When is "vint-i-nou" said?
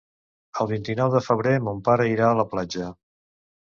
0.71-1.13